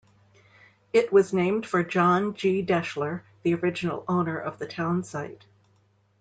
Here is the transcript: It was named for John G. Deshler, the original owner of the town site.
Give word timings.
It 0.93 1.13
was 1.13 1.31
named 1.31 1.67
for 1.67 1.83
John 1.83 2.33
G. 2.33 2.65
Deshler, 2.65 3.21
the 3.43 3.53
original 3.53 4.03
owner 4.07 4.39
of 4.39 4.57
the 4.57 4.65
town 4.65 5.03
site. 5.03 5.45